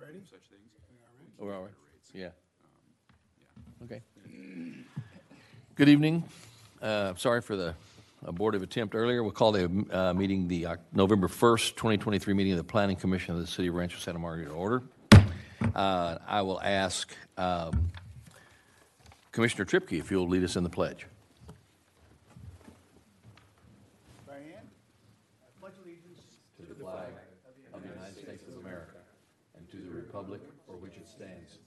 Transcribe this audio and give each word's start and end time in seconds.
already? 0.00 0.18
such 0.30 0.40
things. 0.50 0.62
We're 1.38 1.54
all 1.54 1.62
right. 1.62 1.72
Yeah. 2.14 2.28
Okay. 3.84 4.00
Good 5.74 5.88
evening. 5.88 6.24
Uh, 6.80 7.14
Sorry 7.16 7.40
for 7.42 7.56
the 7.56 7.74
abortive 8.24 8.62
attempt 8.62 8.94
earlier. 8.94 9.22
We'll 9.22 9.32
call 9.32 9.52
the 9.52 9.86
uh, 9.90 10.14
meeting 10.14 10.48
the 10.48 10.66
Oc- 10.66 10.80
November 10.92 11.28
1st, 11.28 11.76
2023 11.76 12.34
meeting 12.34 12.52
of 12.52 12.58
the 12.58 12.64
Planning 12.64 12.96
Commission 12.96 13.34
of 13.34 13.40
the 13.40 13.46
City 13.46 13.68
of 13.68 13.74
Rancho 13.74 13.98
Santa 13.98 14.18
Margarita 14.18 14.50
to 14.50 14.56
order. 14.56 14.82
Uh, 15.74 16.18
I 16.26 16.42
will 16.42 16.60
ask 16.62 17.14
um, 17.36 17.90
Commissioner 19.32 19.64
Tripke 19.64 19.98
if 19.98 20.10
you'll 20.10 20.28
lead 20.28 20.44
us 20.44 20.56
in 20.56 20.64
the 20.64 20.70
pledge. 20.70 21.06
Right 24.26 24.36
hand. 24.38 24.66
I 25.42 25.60
pledge 25.60 25.74
allegiance 25.84 26.22
To 26.60 26.66
the 26.66 26.74
flag 26.74 27.08
of 27.74 27.82
the 27.82 27.88
United 27.88 28.16
States 28.22 28.44
of 28.48 28.58
America 28.64 28.96
and 29.56 29.70
to 29.70 29.76
the 29.76 30.05
republic 30.16 30.40
for 30.66 30.76
which 30.76 30.96
it 30.96 31.06
stands, 31.06 31.58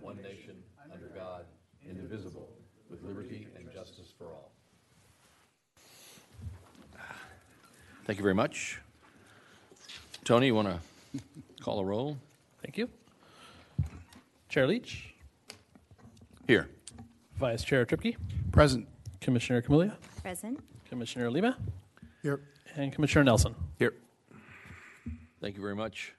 one 0.00 0.16
nation, 0.22 0.54
under 0.92 1.08
God, 1.08 1.44
indivisible, 1.88 2.48
with 2.88 3.02
liberty 3.02 3.48
and 3.56 3.68
justice 3.72 4.12
for 4.16 4.26
all. 4.26 4.52
Thank 8.04 8.18
you 8.18 8.22
very 8.22 8.34
much. 8.34 8.80
Tony, 10.24 10.46
you 10.46 10.54
want 10.54 10.68
to 10.68 11.20
call 11.60 11.80
a 11.80 11.84
roll? 11.84 12.16
Thank 12.62 12.78
you. 12.78 12.88
Chair 14.48 14.68
Leach, 14.68 15.12
Here. 16.46 16.68
Vice 17.40 17.64
Chair 17.64 17.84
Tripke, 17.84 18.16
Present. 18.52 18.86
Commissioner 19.20 19.60
Camellia, 19.60 19.96
Present. 20.22 20.60
Commissioner 20.88 21.28
Lima, 21.28 21.56
Here. 22.22 22.40
and 22.76 22.92
Commissioner 22.92 23.24
Nelson. 23.24 23.56
Here. 23.80 23.94
Thank 25.40 25.56
you 25.56 25.60
very 25.60 25.74
much. 25.74 26.14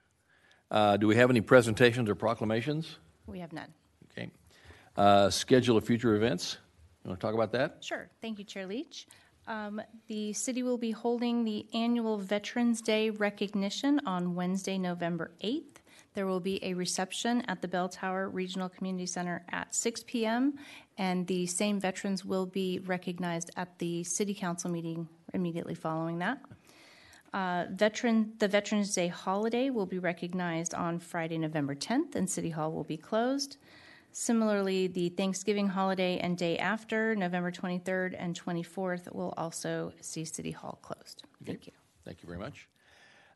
Uh, 0.69 0.97
Do 0.97 1.07
we 1.07 1.15
have 1.15 1.29
any 1.29 1.41
presentations 1.41 2.09
or 2.09 2.15
proclamations? 2.15 2.97
We 3.25 3.39
have 3.39 3.53
none. 3.53 3.73
Okay. 4.11 4.29
Uh, 4.95 5.29
Schedule 5.29 5.77
of 5.77 5.85
future 5.85 6.15
events? 6.15 6.57
You 7.03 7.09
want 7.09 7.19
to 7.21 7.25
talk 7.25 7.33
about 7.33 7.51
that? 7.53 7.77
Sure. 7.81 8.09
Thank 8.21 8.39
you, 8.39 8.45
Chair 8.45 8.67
Leach. 8.67 9.07
Um, 9.47 9.81
the 10.07 10.33
city 10.33 10.61
will 10.61 10.77
be 10.77 10.91
holding 10.91 11.45
the 11.45 11.65
annual 11.73 12.17
Veterans 12.17 12.81
Day 12.81 13.09
recognition 13.09 14.01
on 14.05 14.35
Wednesday, 14.35 14.77
November 14.77 15.31
8th. 15.41 15.63
There 16.15 16.25
will 16.25 16.41
be 16.41 16.61
a 16.65 16.73
reception 16.73 17.43
at 17.47 17.61
the 17.61 17.67
Bell 17.67 17.87
Tower 17.87 18.27
Regional 18.27 18.67
Community 18.67 19.05
Center 19.05 19.45
at 19.51 19.73
6 19.73 20.03
p.m., 20.07 20.55
and 20.97 21.27
the 21.27 21.45
same 21.45 21.79
veterans 21.79 22.25
will 22.25 22.47
be 22.47 22.79
recognized 22.79 23.51
at 23.55 23.77
the 23.77 24.03
City 24.03 24.33
Council 24.33 24.69
meeting 24.71 25.07
immediately 25.33 25.75
following 25.75 26.17
that. 26.19 26.39
Uh, 27.37 27.67
veteran, 27.69 28.33
the 28.39 28.47
Veterans 28.47 28.95
Day 28.95 29.09
holiday 29.09 29.69
will 29.69 29.85
be 29.85 29.99
recognized 29.99 30.73
on 30.73 30.97
Friday, 30.97 31.37
November 31.37 31.75
10th, 31.75 32.15
and 32.15 32.27
City 32.27 32.49
Hall 32.49 32.71
will 32.71 32.83
be 32.83 32.97
closed. 32.97 33.57
Similarly, 34.11 34.87
the 34.87 35.09
Thanksgiving 35.09 35.67
holiday 35.67 36.17
and 36.17 36.35
day 36.35 36.57
after, 36.57 37.15
November 37.15 37.51
23rd 37.51 38.15
and 38.17 38.33
24th, 38.43 39.13
will 39.13 39.35
also 39.37 39.93
see 40.01 40.25
City 40.25 40.49
Hall 40.49 40.79
closed. 40.81 41.25
Thank 41.45 41.67
you. 41.67 41.73
Thank 42.05 42.23
you 42.23 42.27
very 42.27 42.39
much. 42.39 42.67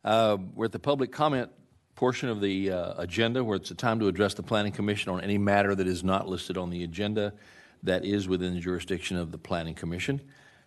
Uh, 0.03 0.37
We're 0.55 0.65
at 0.65 0.71
the 0.71 0.79
public 0.79 1.11
comment 1.11 1.51
portion 1.93 2.27
of 2.27 2.41
the 2.41 2.71
uh, 2.71 2.93
agenda, 2.97 3.43
where 3.43 3.57
it's 3.57 3.69
a 3.69 3.75
time 3.75 3.99
to 3.99 4.07
address 4.07 4.33
the 4.33 4.41
Planning 4.41 4.71
Commission 4.71 5.11
on 5.11 5.21
any 5.21 5.37
matter 5.37 5.75
that 5.75 5.85
is 5.85 6.03
not 6.03 6.27
listed 6.27 6.57
on 6.57 6.71
the 6.71 6.83
agenda 6.83 7.33
that 7.83 8.03
is 8.03 8.27
within 8.27 8.55
the 8.55 8.61
jurisdiction 8.61 9.15
of 9.15 9.31
the 9.31 9.37
Planning 9.37 9.75
Commission. 9.75 10.21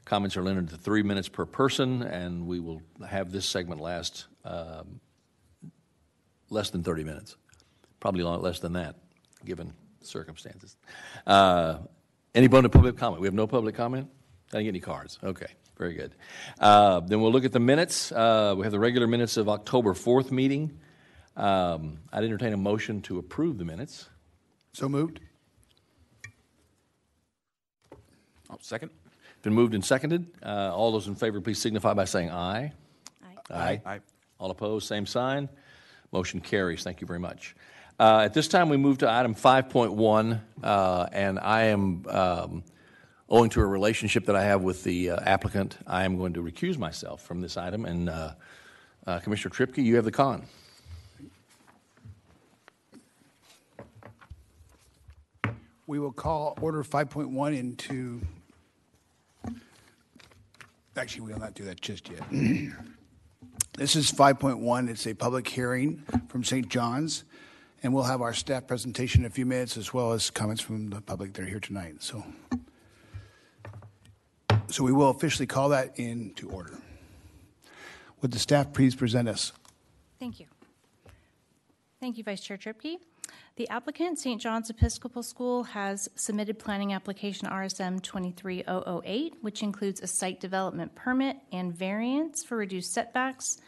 Comments 0.05 0.37
are 0.37 0.43
limited 0.43 0.69
to 0.71 0.77
three 0.77 1.03
minutes 1.03 1.29
per 1.29 1.47
person, 1.47 2.03
and 2.03 2.47
we 2.47 2.61
will 2.61 2.83
have 3.09 3.33
this 3.33 3.47
segment 3.47 3.81
last 3.81 4.27
um, 4.45 5.01
less 6.51 6.69
than 6.71 6.83
30 6.83 7.05
minutes, 7.05 7.37
probably 8.01 8.21
a 8.21 8.27
lot 8.27 8.43
less 8.43 8.61
than 8.61 8.75
that, 8.75 8.97
given 9.47 9.73
circumstances. 10.03 10.77
Uh, 11.27 11.79
Any 12.35 12.49
bone 12.49 12.65
to 12.65 12.69
public 12.69 12.99
comment? 12.99 13.23
We 13.23 13.27
have 13.29 13.35
no 13.35 13.47
public 13.47 13.75
comment? 13.75 14.09
I 14.53 14.59
didn't 14.59 14.65
get 14.65 14.69
any 14.71 14.81
cards. 14.81 15.19
Okay, 15.25 15.47
very 15.79 15.95
good. 15.95 16.15
Uh, 16.61 17.01
Then 17.01 17.23
we'll 17.23 17.33
look 17.33 17.47
at 17.47 17.53
the 17.53 17.61
minutes. 17.61 18.13
Uh, 18.13 18.55
We 18.59 18.65
have 18.65 18.73
the 18.73 18.79
regular 18.79 19.07
minutes 19.07 19.39
of 19.39 19.49
October 19.49 19.95
4th 19.95 20.31
meeting. 20.31 20.79
Um, 21.35 21.99
I'd 22.13 22.25
entertain 22.25 22.53
a 22.53 22.59
motion 22.59 23.01
to 23.03 23.19
approve 23.19 23.57
the 23.57 23.65
minutes. 23.65 24.11
So 24.75 24.87
moved. 24.87 25.21
Oh, 28.51 28.59
second? 28.61 28.91
Been 29.45 29.53
moved 29.53 29.75
and 29.75 29.85
seconded. 29.85 30.27
Uh, 30.43 30.75
All 30.75 30.91
those 30.91 31.07
in 31.07 31.15
favor, 31.15 31.39
please 31.39 31.61
signify 31.61 31.93
by 31.93 32.07
saying 32.07 32.31
aye. 32.31 32.73
Aye. 33.23 33.55
Aye. 33.55 33.83
Aye. 33.85 34.01
All 34.39 34.51
opposed, 34.51 34.89
same 34.89 35.05
sign. 35.05 35.51
Motion 36.13 36.41
carries. 36.41 36.83
Thank 36.83 37.03
you 37.03 37.07
very 37.07 37.19
much. 37.19 37.55
Uh, 38.01 38.21
At 38.21 38.33
this 38.33 38.49
time, 38.49 38.71
we 38.71 38.79
move 38.79 38.97
to 38.99 39.11
item 39.11 39.35
5.1, 39.35 40.41
uh, 40.63 41.07
and 41.13 41.39
I 41.39 41.65
am, 41.65 42.07
um, 42.09 42.65
owing 43.29 43.51
to 43.51 43.61
a 43.61 43.67
relationship 43.67 44.25
that 44.27 44.35
I 44.35 44.45
have 44.45 44.63
with 44.63 44.83
the 44.83 45.11
uh, 45.11 45.21
applicant, 45.25 45.77
I 45.87 46.05
am 46.05 46.17
going 46.17 46.33
to 46.35 46.43
recuse 46.43 46.79
myself 46.79 47.21
from 47.23 47.43
this 47.43 47.59
item. 47.59 47.85
And 47.85 48.09
uh, 48.09 48.33
uh, 49.07 49.19
Commissioner 49.19 49.55
Tripke, 49.55 49.85
you 49.85 49.97
have 49.97 50.07
the 50.07 50.11
con. 50.11 50.47
We 55.87 55.99
will 55.99 56.13
call 56.13 56.57
order 56.63 56.83
5.1 56.83 57.59
into, 57.59 58.23
actually, 60.97 61.23
we 61.23 61.33
will 61.33 61.41
not 61.41 61.55
do 61.55 61.65
that 61.65 61.81
just 61.81 62.09
yet. 62.09 62.23
This 63.77 63.97
is 63.97 64.13
5.1. 64.13 64.89
It's 64.89 65.05
a 65.09 65.15
public 65.15 65.49
hearing 65.49 66.05
from 66.29 66.45
St. 66.45 66.69
John's, 66.69 67.25
and 67.83 67.93
we'll 67.93 68.05
have 68.05 68.23
our 68.23 68.33
staff 68.33 68.69
presentation 68.69 69.23
in 69.23 69.27
a 69.27 69.31
few 69.31 69.45
minutes, 69.45 69.77
as 69.77 69.93
well 69.93 70.13
as 70.13 70.31
comments 70.31 70.63
from 70.63 70.91
the 70.91 71.01
public 71.01 71.33
that 71.33 71.43
are 71.43 71.47
here 71.47 71.59
tonight. 71.59 71.97
So, 71.99 72.25
so 74.69 74.85
we 74.85 74.93
will 74.93 75.11
officially 75.11 75.47
call 75.47 75.71
that 75.71 75.99
into 75.99 76.49
order. 76.51 76.79
Would 78.23 78.31
the 78.31 78.39
staff 78.39 78.73
please 78.73 78.95
present 78.95 79.29
us? 79.29 79.53
Thank 80.21 80.39
you. 80.39 80.47
Thank 82.01 82.17
you, 82.17 82.23
Vice 82.23 82.43
Chair 82.43 82.57
Tripke. 82.57 82.99
The 83.57 83.69
applicant, 83.69 84.19
St. 84.19 84.41
John's 84.41 84.71
Episcopal 84.71 85.23
School, 85.23 85.63
has 85.63 86.09
submitted 86.17 86.59
planning 86.59 86.93
application 86.93 87.49
RSM 87.49 88.03
23008, 88.03 89.35
which 89.43 89.63
includes 89.63 90.01
a 90.01 90.07
site 90.07 90.41
development 90.41 90.95
permit 90.95 91.37
and 91.53 91.73
variance 91.73 92.43
for 92.43 92.57
reduced 92.57 92.93
setbacks 92.93 93.59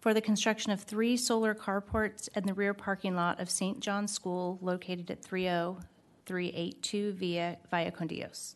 for 0.00 0.14
the 0.14 0.20
construction 0.20 0.70
of 0.72 0.82
three 0.82 1.16
solar 1.16 1.54
carports 1.54 2.28
in 2.36 2.44
the 2.44 2.54
rear 2.54 2.74
parking 2.74 3.14
lot 3.14 3.40
of 3.40 3.48
St. 3.48 3.80
John's 3.80 4.12
School 4.12 4.58
located 4.60 5.10
at 5.10 5.22
30382 5.22 7.12
via 7.12 7.56
Via 7.70 7.90
Con 7.90 8.06
Dios. 8.08 8.54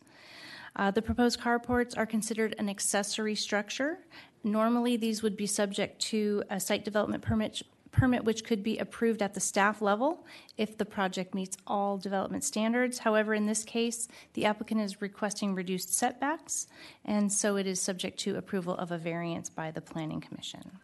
Uh, 0.77 0.91
the 0.91 1.01
proposed 1.01 1.39
carports 1.39 1.97
are 1.97 2.05
considered 2.05 2.53
an 2.59 2.69
accessory 2.69 3.33
structure. 3.33 3.99
Normally, 4.43 4.95
these 4.95 5.23
would 5.23 5.35
be 5.35 5.47
subject 5.47 5.99
to 6.03 6.43
a 6.49 6.59
site 6.59 6.85
development 6.85 7.23
permit, 7.23 7.61
permit 7.97 8.23
which 8.23 8.43
could 8.43 8.63
be 8.63 8.77
approved 8.77 9.21
at 9.21 9.33
the 9.33 9.39
staff 9.39 9.81
level 9.81 10.25
if 10.55 10.77
the 10.77 10.85
project 10.85 11.33
meets 11.33 11.57
all 11.65 11.97
development 11.97 12.43
standards. 12.43 12.99
However, 12.99 13.33
in 13.33 13.47
this 13.47 13.63
case, 13.63 14.07
the 14.33 14.45
applicant 14.45 14.81
is 14.81 15.01
requesting 15.01 15.55
reduced 15.55 15.93
setbacks, 15.93 16.67
and 17.03 17.33
so 17.33 17.57
it 17.57 17.65
is 17.65 17.81
subject 17.81 18.19
to 18.19 18.37
approval 18.37 18.75
of 18.75 18.91
a 18.91 18.97
variance 18.97 19.49
by 19.49 19.71
the 19.71 19.81
Planning 19.81 20.21
Commission. 20.21 20.79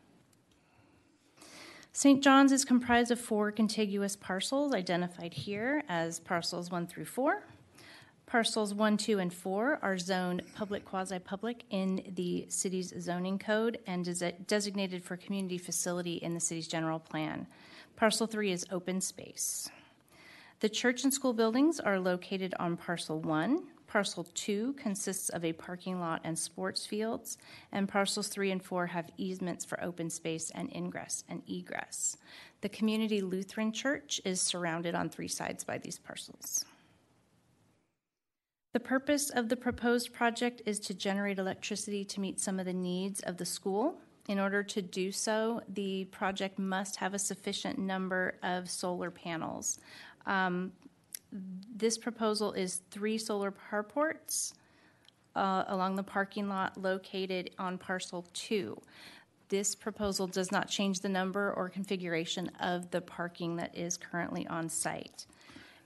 St. 1.91 2.23
John's 2.23 2.51
is 2.51 2.65
comprised 2.65 3.11
of 3.11 3.19
four 3.19 3.51
contiguous 3.51 4.15
parcels 4.15 4.73
identified 4.73 5.35
here 5.35 5.83
as 5.87 6.19
parcels 6.19 6.71
one 6.71 6.87
through 6.87 7.05
four. 7.05 7.43
Parcels 8.33 8.73
1, 8.73 8.97
2, 8.97 9.19
and 9.19 9.31
4 9.31 9.77
are 9.83 9.97
zoned 9.99 10.41
public 10.55 10.85
quasi 10.85 11.19
public 11.19 11.65
in 11.69 12.01
the 12.15 12.47
city's 12.49 12.91
zoning 12.99 13.37
code 13.37 13.77
and 13.85 14.03
desi- 14.03 14.33
designated 14.47 15.03
for 15.03 15.15
community 15.17 15.59
facility 15.59 16.13
in 16.13 16.33
the 16.33 16.39
city's 16.39 16.67
general 16.67 16.97
plan. 16.97 17.45
Parcel 17.95 18.25
3 18.25 18.51
is 18.51 18.65
open 18.71 19.01
space. 19.01 19.69
The 20.61 20.69
church 20.69 21.03
and 21.03 21.13
school 21.13 21.33
buildings 21.33 21.79
are 21.79 21.99
located 21.99 22.55
on 22.59 22.75
Parcel 22.75 23.19
1. 23.19 23.67
Parcel 23.85 24.25
2 24.33 24.73
consists 24.79 25.29
of 25.29 25.45
a 25.45 25.53
parking 25.53 25.99
lot 25.99 26.19
and 26.23 26.39
sports 26.39 26.87
fields, 26.87 27.37
and 27.71 27.87
parcels 27.87 28.29
3 28.29 28.49
and 28.49 28.63
4 28.63 28.87
have 28.87 29.11
easements 29.15 29.63
for 29.63 29.79
open 29.83 30.09
space 30.09 30.51
and 30.55 30.75
ingress 30.75 31.23
and 31.29 31.43
egress. 31.47 32.17
The 32.61 32.69
Community 32.69 33.21
Lutheran 33.21 33.71
Church 33.71 34.19
is 34.25 34.41
surrounded 34.41 34.95
on 34.95 35.09
three 35.09 35.27
sides 35.27 35.63
by 35.63 35.77
these 35.77 35.99
parcels. 35.99 36.65
The 38.73 38.79
purpose 38.79 39.29
of 39.29 39.49
the 39.49 39.55
proposed 39.55 40.13
project 40.13 40.63
is 40.65 40.79
to 40.81 40.95
generate 40.95 41.37
electricity 41.37 42.03
to 42.05 42.19
meet 42.19 42.39
some 42.39 42.59
of 42.59 42.65
the 42.65 42.73
needs 42.73 43.19
of 43.21 43.37
the 43.37 43.45
school. 43.45 44.01
In 44.27 44.39
order 44.39 44.63
to 44.63 44.81
do 44.81 45.11
so, 45.11 45.61
the 45.69 46.05
project 46.05 46.57
must 46.57 46.95
have 46.95 47.13
a 47.13 47.19
sufficient 47.19 47.77
number 47.77 48.35
of 48.41 48.69
solar 48.69 49.11
panels. 49.11 49.79
Um, 50.25 50.71
this 51.75 51.99
proposal 51.99 52.53
is 52.53 52.81
three 52.89 53.19
solar 53.19 53.51
carports 53.51 54.53
uh, 55.35 55.65
along 55.67 55.95
the 55.95 56.03
parking 56.03 56.49
lot 56.49 56.75
located 56.75 57.51
on 57.59 57.77
parcel 57.77 58.25
two. 58.33 58.81
this 59.49 59.75
proposal 59.75 60.25
does 60.25 60.51
not 60.51 60.67
change 60.67 61.01
the 61.01 61.09
number 61.09 61.53
or 61.53 61.69
configuration 61.69 62.49
of 62.59 62.89
the 62.89 62.99
parking 62.99 63.55
that 63.57 63.77
is 63.77 63.97
currently 63.97 64.47
on 64.47 64.67
site. 64.67 65.27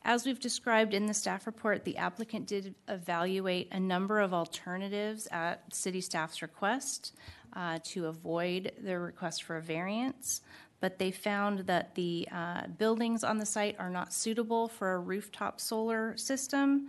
As 0.08 0.26
we've 0.26 0.40
described 0.40 0.94
in 0.94 1.06
the 1.06 1.14
staff 1.14 1.46
report, 1.46 1.84
the 1.84 1.98
applicant 1.98 2.48
did 2.48 2.74
evaluate 2.88 3.68
a 3.74 3.80
number 3.80 4.22
of 4.22 4.34
alternatives 4.34 5.28
at 5.32 5.76
city 5.76 6.00
staff's 6.00 6.42
request 6.42 7.14
uh, 7.52 7.80
to 7.84 8.06
avoid 8.06 8.72
the 8.82 8.98
request 8.98 9.44
for 9.44 9.58
a 9.58 9.62
variance, 9.62 10.40
but 10.80 10.98
they 10.98 11.12
found 11.12 11.60
that 11.68 11.94
the 11.96 12.26
uh, 12.32 12.68
buildings 12.78 13.26
on 13.26 13.38
the 13.38 13.46
site 13.46 13.76
are 13.80 13.90
not 13.90 14.14
suitable 14.14 14.70
for 14.70 14.94
a 14.94 15.00
rooftop 15.00 15.60
solar 15.60 16.16
system, 16.16 16.88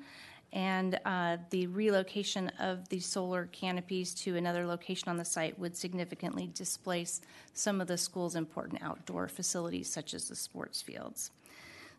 and 0.53 1.00
uh, 1.05 1.38
the 1.50 1.67
relocation 1.67 2.47
of 2.61 2.88
the 2.88 3.00
solar 3.00 3.47
canopies 3.47 4.14
to 4.14 4.37
another 4.37 4.64
location 4.64 5.09
on 5.09 5.17
the 5.17 5.25
site 5.25 5.59
would 5.59 5.76
significantly 5.76 6.49
displace 6.55 7.21
some 7.53 7.81
of 7.81 7.88
the 7.88 7.99
school's 7.99 8.37
important 8.37 8.81
outdoor 8.81 9.26
facilities, 9.26 9.91
such 9.91 10.14
as 10.14 10.29
the 10.29 10.37
sports 10.37 10.81
fields. 10.81 11.32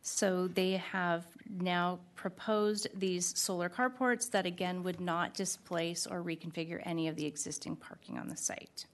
So 0.01 0.48
they 0.48 0.74
have 0.74 1.25
now 1.50 2.00
proposed 2.16 2.88
these 2.94 3.38
solar 3.38 3.69
carports 3.69 4.30
that 4.31 4.46
again 4.46 4.84
would 4.84 5.01
not 5.01 5.34
displace 5.34 6.07
or 6.07 6.24
reconfigure 6.24 6.81
any 6.86 7.07
of 7.07 7.16
the 7.16 7.25
existing 7.25 7.75
parking 7.75 8.18
on 8.18 8.28
the 8.28 8.38
site. 8.38 8.86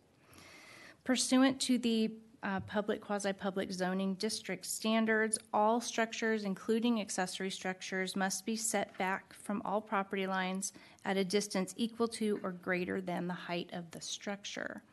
Pursuant 1.03 1.59
to 1.61 1.77
the 1.77 2.11
uh, 2.43 2.59
public 2.61 3.01
quasi 3.01 3.33
public 3.33 3.71
zoning 3.71 4.13
district 4.15 4.65
standards, 4.65 5.39
all 5.51 5.81
structures, 5.81 6.43
including 6.43 7.01
accessory 7.01 7.49
structures, 7.49 8.15
must 8.15 8.45
be 8.45 8.55
set 8.55 8.95
back 8.97 9.33
from 9.33 9.61
all 9.65 9.81
property 9.81 10.27
lines 10.27 10.71
at 11.05 11.17
a 11.17 11.23
distance 11.23 11.73
equal 11.75 12.07
to 12.07 12.39
or 12.43 12.51
greater 12.51 13.01
than 13.01 13.27
the 13.27 13.33
height 13.33 13.69
of 13.73 13.89
the 13.91 14.01
structure. 14.01 14.83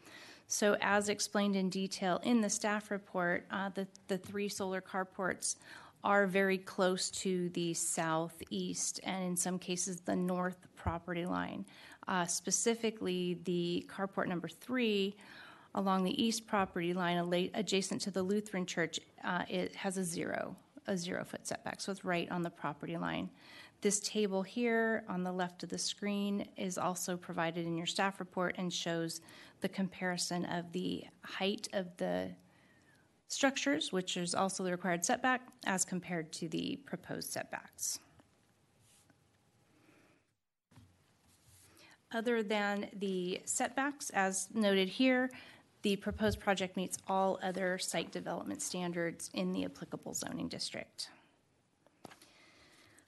So, 0.49 0.76
as 0.81 1.09
explained 1.09 1.56
in 1.56 1.69
detail 1.69 2.20
in 2.25 2.41
the 2.41 2.50
staff 2.50 2.91
report, 2.91 3.44
uh, 3.50 3.70
the, 3.75 3.87
the 4.09 4.19
three 4.19 4.49
solar 4.49 4.81
carports 4.81 5.56
are 6.04 6.26
very 6.26 6.58
close 6.58 7.10
to 7.10 7.49
the 7.50 7.75
southeast 7.75 9.00
and 9.04 9.25
in 9.25 9.37
some 9.37 9.58
cases 9.58 10.00
the 10.00 10.16
north 10.16 10.66
property 10.76 11.26
line. 11.26 11.64
Uh, 12.08 12.26
specifically, 12.26 13.38
the 13.44 13.87
carport 13.88 14.26
number 14.26 14.49
three 14.49 15.14
along 15.75 16.04
the 16.04 16.22
east 16.22 16.46
property 16.46 16.93
line 16.93 17.50
adjacent 17.54 18.00
to 18.02 18.10
the 18.10 18.22
Lutheran 18.22 18.66
church, 18.66 19.00
uh, 19.25 19.44
it 19.49 19.75
has 19.75 19.96
a 19.96 20.04
zero, 20.04 20.54
a 20.87 20.96
zero 20.96 21.25
foot 21.25 21.46
setback, 21.46 21.81
so 21.81 21.93
it's 21.93 22.04
right 22.04 22.31
on 22.31 22.43
the 22.43 22.50
property 22.50 22.96
line. 22.96 23.31
This 23.81 23.99
table 24.00 24.43
here 24.43 25.04
on 25.08 25.25
the 25.25 25.32
left 25.32 25.62
of 25.62 25.69
the 25.69 25.78
screen 25.78 26.46
is 26.56 26.78
also 26.78 27.16
provided 27.16 27.66
in 27.66 27.76
your 27.76 27.87
staff 27.87 28.20
report 28.20 28.54
and 28.58 28.72
shows 28.72 29.20
the 29.60 29.69
comparison 29.69 30.44
of 30.44 30.70
the 30.72 31.04
height 31.25 31.69
of 31.72 31.96
the 31.96 32.31
structures, 33.32 33.93
which 33.93 34.17
is 34.17 34.34
also 34.34 34.62
the 34.62 34.70
required 34.70 35.05
setback, 35.05 35.43
as 35.67 35.84
compared 35.84 36.32
to 36.32 36.49
the 36.49 36.79
proposed 36.84 37.32
setbacks. 37.32 37.99
Other 42.12 42.43
than 42.43 42.88
the 42.94 43.40
setbacks, 43.44 44.11
as 44.11 44.49
noted 44.52 44.88
here, 44.88 45.31
the 45.81 45.96
proposed 45.96 46.38
project 46.38 46.76
meets 46.76 46.99
all 47.08 47.40
other 47.43 47.79
site 47.79 48.12
development 48.12 48.62
standards 48.62 49.31
in 49.32 49.52
the 49.52 49.64
applicable 49.64 50.14
zoning 50.14 50.49
district. 50.49 51.08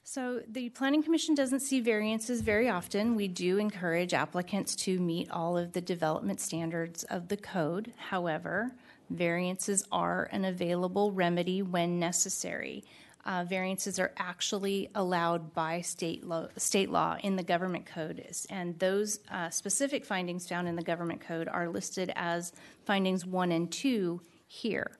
So, 0.07 0.41
the 0.47 0.69
Planning 0.69 1.01
Commission 1.01 1.33
doesn't 1.33 1.61
see 1.61 1.79
variances 1.79 2.41
very 2.41 2.69
often. 2.69 3.15
We 3.15 3.27
do 3.27 3.57
encourage 3.57 4.13
applicants 4.13 4.75
to 4.77 4.99
meet 4.99 5.31
all 5.31 5.57
of 5.57 5.73
the 5.73 5.81
development 5.81 6.39
standards 6.39 7.03
of 7.05 7.29
the 7.29 7.37
code. 7.37 7.91
However, 8.09 8.75
Variances 9.09 9.83
are 9.91 10.27
an 10.31 10.45
available 10.45 11.11
remedy 11.11 11.61
when 11.61 11.99
necessary. 11.99 12.83
Uh, 13.25 13.43
variances 13.43 13.97
are 13.99 14.11
actually 14.17 14.89
allowed 14.93 15.53
by 15.53 15.81
state 15.81 16.23
law, 16.23 16.47
state 16.57 16.91
law 16.91 17.17
in 17.23 17.35
the 17.35 17.43
government 17.43 17.85
code, 17.85 18.23
and 18.51 18.77
those 18.77 19.19
uh, 19.31 19.49
specific 19.49 20.05
findings 20.05 20.47
found 20.47 20.67
in 20.67 20.75
the 20.75 20.83
government 20.83 21.21
code 21.21 21.47
are 21.47 21.67
listed 21.67 22.11
as 22.15 22.53
findings 22.85 23.25
one 23.25 23.51
and 23.51 23.71
two 23.71 24.21
here. 24.47 24.91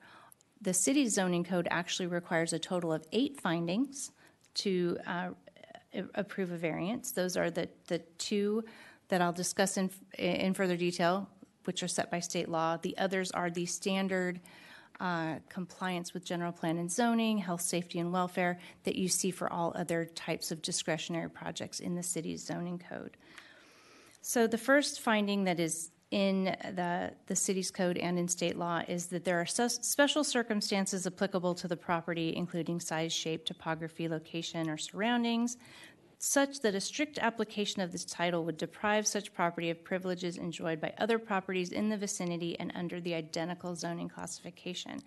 The 0.60 0.74
city's 0.74 1.14
zoning 1.14 1.44
code 1.44 1.68
actually 1.70 2.08
requires 2.08 2.52
a 2.52 2.58
total 2.58 2.92
of 2.92 3.04
eight 3.12 3.40
findings 3.40 4.10
to 4.54 4.98
uh, 5.06 5.28
approve 6.14 6.50
a 6.50 6.56
variance. 6.56 7.12
Those 7.12 7.36
are 7.36 7.50
the, 7.50 7.68
the 7.86 7.98
two 8.18 8.64
that 9.08 9.20
I'll 9.20 9.32
discuss 9.32 9.76
in, 9.76 9.88
in 10.18 10.52
further 10.54 10.76
detail 10.76 11.28
which 11.66 11.82
are 11.82 11.88
set 11.88 12.10
by 12.10 12.20
state 12.20 12.48
law. 12.48 12.76
The 12.76 12.96
others 12.98 13.30
are 13.30 13.50
the 13.50 13.66
standard 13.66 14.40
uh, 15.00 15.36
compliance 15.48 16.14
with 16.14 16.24
general 16.24 16.52
plan 16.52 16.78
and 16.78 16.90
zoning, 16.90 17.38
health, 17.38 17.60
safety, 17.60 17.98
and 17.98 18.12
welfare 18.12 18.58
that 18.84 18.96
you 18.96 19.08
see 19.08 19.30
for 19.30 19.52
all 19.52 19.72
other 19.74 20.06
types 20.06 20.50
of 20.50 20.62
discretionary 20.62 21.28
projects 21.28 21.80
in 21.80 21.94
the 21.94 22.02
city's 22.02 22.44
zoning 22.44 22.78
code. 22.78 23.16
So, 24.22 24.46
the 24.46 24.58
first 24.58 25.00
finding 25.00 25.44
that 25.44 25.60
is 25.60 25.90
in 26.10 26.44
the, 26.44 27.12
the 27.26 27.36
city's 27.36 27.70
code 27.70 27.98
and 27.98 28.18
in 28.18 28.28
state 28.28 28.56
law 28.56 28.82
is 28.86 29.06
that 29.06 29.24
there 29.24 29.40
are 29.40 29.46
special 29.46 30.22
circumstances 30.22 31.06
applicable 31.06 31.54
to 31.56 31.68
the 31.68 31.76
property, 31.76 32.34
including 32.36 32.78
size, 32.80 33.12
shape, 33.12 33.44
topography, 33.44 34.08
location, 34.08 34.70
or 34.70 34.78
surroundings, 34.78 35.56
such 36.26 36.60
that 36.60 36.74
a 36.74 36.80
strict 36.80 37.18
application 37.18 37.80
of 37.80 37.92
this 37.92 38.04
title 38.04 38.44
would 38.44 38.56
deprive 38.56 39.06
such 39.06 39.32
property 39.32 39.70
of 39.70 39.84
privileges 39.84 40.36
enjoyed 40.36 40.80
by 40.80 40.92
other 40.98 41.20
properties 41.20 41.70
in 41.70 41.88
the 41.88 41.96
vicinity 41.96 42.58
and 42.58 42.72
under 42.74 43.00
the 43.00 43.14
identical 43.14 43.76
zoning 43.76 44.08
classification. 44.08 45.00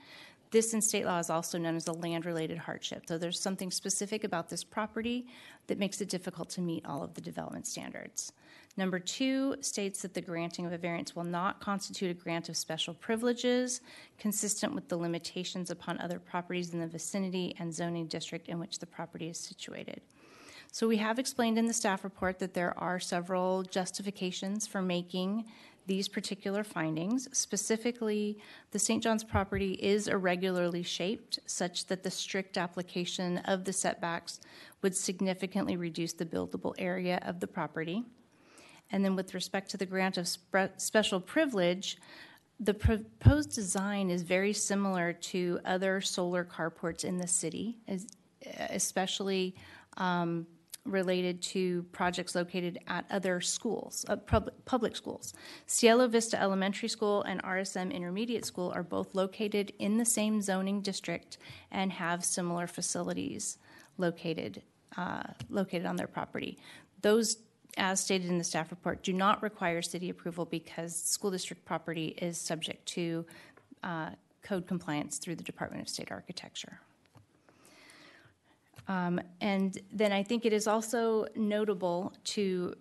This 0.51 0.73
in 0.73 0.81
state 0.81 1.05
law 1.05 1.19
is 1.19 1.29
also 1.29 1.57
known 1.57 1.75
as 1.75 1.87
a 1.87 1.91
land 1.91 2.25
related 2.25 2.57
hardship. 2.57 3.03
So 3.07 3.17
there's 3.17 3.39
something 3.39 3.69
specific 3.69 4.23
about 4.23 4.49
this 4.49 4.63
property 4.63 5.27
that 5.67 5.77
makes 5.77 5.99
it 5.99 6.07
difficult 6.09 6.49
to 6.51 6.61
meet 6.61 6.85
all 6.85 7.03
of 7.03 7.13
the 7.13 7.21
development 7.21 7.67
standards. 7.67 8.31
Number 8.77 8.97
two 8.97 9.57
states 9.59 10.01
that 10.03 10.13
the 10.13 10.21
granting 10.21 10.65
of 10.65 10.71
a 10.71 10.77
variance 10.77 11.17
will 11.17 11.25
not 11.25 11.59
constitute 11.59 12.11
a 12.11 12.13
grant 12.13 12.47
of 12.47 12.55
special 12.55 12.93
privileges 12.93 13.81
consistent 14.17 14.73
with 14.73 14.87
the 14.87 14.97
limitations 14.97 15.69
upon 15.69 15.99
other 15.99 16.17
properties 16.17 16.73
in 16.73 16.79
the 16.79 16.87
vicinity 16.87 17.55
and 17.59 17.73
zoning 17.73 18.07
district 18.07 18.47
in 18.47 18.57
which 18.57 18.79
the 18.79 18.87
property 18.87 19.27
is 19.27 19.37
situated. 19.37 20.01
So 20.71 20.87
we 20.87 20.97
have 20.97 21.17
explained 21.17 21.57
in 21.57 21.65
the 21.65 21.73
staff 21.73 22.03
report 22.03 22.39
that 22.39 22.53
there 22.53 22.77
are 22.77 22.99
several 22.99 23.63
justifications 23.63 24.67
for 24.67 24.81
making 24.81 25.45
these 25.87 26.07
particular 26.07 26.63
findings. 26.63 27.27
Specifically, 27.35 28.37
the 28.69 28.77
St. 28.77 29.01
John's 29.01 29.23
property 29.23 29.73
is 29.73 30.07
irregularly 30.07 30.83
shaped, 30.83 31.39
such 31.47 31.87
that 31.87 32.03
the 32.03 32.11
strict 32.11 32.59
application 32.59 33.39
of 33.39 33.65
the 33.65 33.73
setbacks 33.73 34.39
would 34.83 34.95
significantly 34.95 35.75
reduce 35.75 36.13
the 36.13 36.25
buildable 36.25 36.75
area 36.77 37.19
of 37.23 37.39
the 37.39 37.47
property. 37.47 38.03
And 38.91 39.03
then, 39.03 39.15
with 39.15 39.33
respect 39.33 39.71
to 39.71 39.77
the 39.77 39.87
grant 39.87 40.17
of 40.17 40.27
spe- 40.27 40.77
special 40.77 41.19
privilege, 41.19 41.97
the 42.59 42.75
proposed 42.75 43.55
design 43.55 44.11
is 44.11 44.21
very 44.21 44.53
similar 44.53 45.13
to 45.13 45.59
other 45.65 46.01
solar 46.01 46.45
carports 46.45 47.03
in 47.03 47.17
the 47.17 47.27
city, 47.27 47.79
especially 48.69 49.55
um, 49.97 50.45
related 50.85 51.41
to 51.41 51.83
projects 51.91 52.35
located 52.35 52.79
at 52.87 53.05
other 53.09 53.41
schools, 53.41 54.05
uh, 54.07 54.15
public, 54.15 54.65
public 54.65 54.95
schools. 54.95 55.33
Cielo 55.67 56.07
Vista 56.07 56.39
Elementary 56.39 56.89
School 56.89 57.21
and 57.23 57.43
RSM 57.43 57.93
Intermediate 57.93 58.45
School 58.45 58.71
are 58.75 58.83
both 58.83 59.13
located 59.13 59.73
in 59.79 59.97
the 59.97 60.05
same 60.05 60.41
zoning 60.41 60.81
district 60.81 61.37
and 61.71 61.91
have 61.91 62.23
similar 62.23 62.67
facilities 62.67 63.57
located 63.97 64.61
uh, 64.97 65.23
located 65.49 65.85
on 65.85 65.95
their 65.95 66.07
property. 66.07 66.57
Those, 67.01 67.37
as 67.77 67.99
stated 67.99 68.27
in 68.27 68.37
the 68.37 68.43
staff 68.43 68.71
report, 68.71 69.03
do 69.03 69.13
not 69.13 69.41
require 69.43 69.81
city 69.81 70.09
approval 70.09 70.45
because 70.45 70.95
school 70.95 71.29
district 71.31 71.63
property 71.63 72.15
is 72.17 72.37
subject 72.37 72.85
to 72.87 73.25
uh, 73.83 74.09
code 74.41 74.65
compliance 74.67 75.19
through 75.19 75.35
the 75.35 75.43
Department 75.43 75.81
of 75.81 75.89
State 75.89 76.11
Architecture. 76.11 76.79
Um, 78.89 79.21
and 79.39 79.79
then 79.93 80.11
I 80.11 80.23
think 80.23 80.45
it 80.45 80.51
is 80.51 80.67
also 80.67 81.27
notable 81.35 82.11
to 82.25 82.73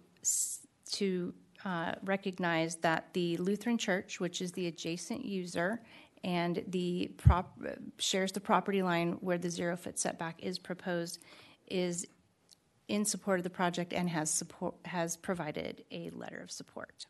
to 0.92 1.34
uh, 1.64 1.92
recognize 2.02 2.76
that 2.76 3.12
the 3.12 3.36
Lutheran 3.36 3.76
Church, 3.76 4.18
which 4.18 4.40
is 4.40 4.52
the 4.52 4.66
adjacent 4.68 5.24
user 5.24 5.82
and 6.24 6.64
the 6.68 7.12
prop, 7.18 7.58
shares 7.98 8.32
the 8.32 8.40
property 8.40 8.82
line 8.82 9.18
where 9.20 9.38
the 9.38 9.50
zero 9.50 9.76
foot 9.76 9.98
setback 9.98 10.42
is 10.42 10.58
proposed, 10.58 11.22
is 11.66 12.06
in 12.88 13.04
support 13.04 13.38
of 13.38 13.44
the 13.44 13.50
project 13.50 13.92
and 13.92 14.08
has 14.08 14.30
support 14.30 14.74
has 14.86 15.14
provided 15.16 15.84
a 15.92 16.10
letter 16.10 16.38
of 16.38 16.50
support. 16.50 17.04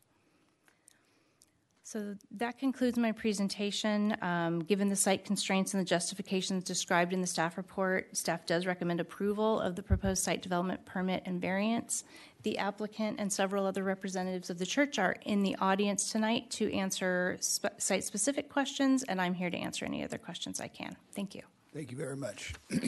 So 1.88 2.16
that 2.32 2.58
concludes 2.58 2.98
my 2.98 3.12
presentation. 3.12 4.14
Um, 4.20 4.58
Given 4.58 4.90
the 4.90 4.96
site 4.96 5.24
constraints 5.24 5.72
and 5.72 5.80
the 5.80 5.86
justifications 5.86 6.62
described 6.62 7.14
in 7.14 7.22
the 7.22 7.26
staff 7.26 7.56
report, 7.56 8.14
staff 8.14 8.44
does 8.44 8.66
recommend 8.66 9.00
approval 9.00 9.58
of 9.58 9.74
the 9.74 9.82
proposed 9.82 10.22
site 10.22 10.42
development 10.42 10.84
permit 10.84 11.22
and 11.24 11.40
variance. 11.40 12.04
The 12.42 12.58
applicant 12.58 13.18
and 13.18 13.32
several 13.32 13.64
other 13.64 13.84
representatives 13.84 14.50
of 14.50 14.58
the 14.58 14.66
church 14.66 14.98
are 14.98 15.16
in 15.22 15.42
the 15.42 15.56
audience 15.62 16.12
tonight 16.12 16.50
to 16.50 16.70
answer 16.74 17.38
spe- 17.40 17.78
site-specific 17.78 18.50
questions, 18.50 19.02
and 19.04 19.18
I'm 19.18 19.32
here 19.32 19.48
to 19.48 19.56
answer 19.56 19.86
any 19.86 20.04
other 20.04 20.18
questions 20.18 20.60
I 20.60 20.68
can. 20.68 20.94
Thank 21.14 21.34
you. 21.34 21.40
Thank 21.72 21.90
you 21.90 21.96
very 21.96 22.16
much. 22.16 22.52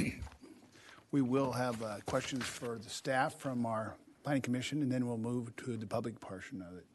We 1.12 1.22
will 1.22 1.50
have 1.50 1.82
uh, 1.82 1.96
questions 2.06 2.44
for 2.44 2.78
the 2.78 2.88
staff 2.88 3.36
from 3.36 3.66
our 3.66 3.96
planning 4.22 4.42
commission, 4.42 4.80
and 4.80 4.92
then 4.92 5.08
we'll 5.08 5.18
move 5.18 5.56
to 5.56 5.76
the 5.76 5.86
public 5.86 6.20
portion 6.20 6.62
of 6.62 6.78
it. 6.78 6.86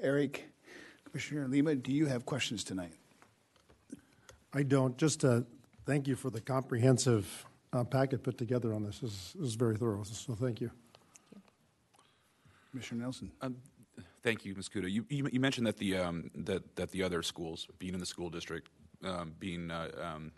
Eric, 0.00 0.48
Commissioner 1.06 1.48
Lima, 1.48 1.74
do 1.74 1.92
you 1.92 2.06
have 2.06 2.26
questions 2.26 2.64
tonight? 2.64 2.92
I 4.52 4.62
don't. 4.62 4.96
Just 4.98 5.24
uh, 5.24 5.42
thank 5.86 6.06
you 6.06 6.16
for 6.16 6.30
the 6.30 6.40
comprehensive 6.40 7.46
uh, 7.72 7.84
packet 7.84 8.22
put 8.22 8.36
together 8.36 8.74
on 8.74 8.84
this. 8.84 8.98
This 8.98 9.12
is, 9.12 9.36
is 9.40 9.54
very 9.54 9.76
thorough, 9.76 10.02
so 10.02 10.34
thank 10.34 10.60
you. 10.60 10.70
Commissioner 12.70 13.02
Nelson? 13.02 13.30
Thank 14.22 14.44
you, 14.44 14.54
Ms. 14.54 14.68
Kudo. 14.68 14.90
You, 14.90 15.06
you, 15.08 15.28
you 15.32 15.40
mentioned 15.40 15.66
that 15.68 15.76
the 15.76 15.96
um, 15.96 16.30
that 16.34 16.76
that 16.76 16.90
the 16.90 17.02
other 17.02 17.22
schools, 17.22 17.68
being 17.78 17.94
in 17.94 18.00
the 18.00 18.06
school 18.06 18.28
district, 18.28 18.68
um, 19.04 19.32
being 19.38 19.70
uh, 19.70 19.90
um, 20.02 20.32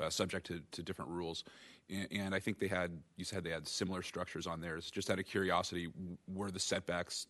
uh, 0.00 0.10
subject 0.10 0.46
to, 0.46 0.60
to 0.72 0.82
different 0.82 1.10
rules, 1.10 1.44
and, 1.88 2.08
and 2.10 2.34
I 2.34 2.40
think 2.40 2.58
they 2.58 2.66
had 2.66 2.90
you 3.16 3.24
said 3.24 3.44
they 3.44 3.50
had 3.50 3.68
similar 3.68 4.02
structures 4.02 4.46
on 4.46 4.60
theirs. 4.60 4.90
Just 4.90 5.10
out 5.10 5.18
of 5.18 5.26
curiosity, 5.26 5.88
were 6.26 6.50
the 6.50 6.58
setbacks 6.58 7.28